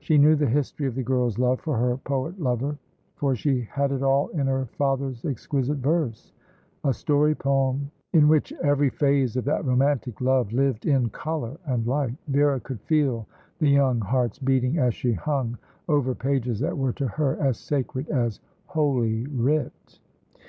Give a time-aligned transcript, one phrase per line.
[0.00, 2.76] She knew the history of the girl's love for her poet lover;
[3.14, 6.32] for she had it all in her father's exquisite verse;
[6.82, 11.86] a story poem in which every phase of that romantic love lived in colour and
[11.86, 12.16] light.
[12.26, 13.28] Vera could feel
[13.60, 15.56] the young hearts beating, as she hung
[15.88, 20.00] over pages that were to her as sacred as Holy Writ.